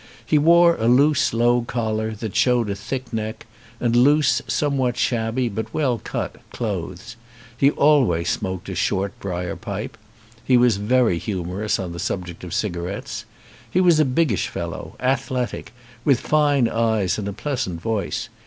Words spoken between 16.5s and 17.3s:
eyes and